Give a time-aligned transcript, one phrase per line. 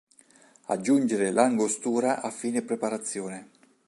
[0.65, 3.49] Aggiungere l'Angostura a fine preparazione.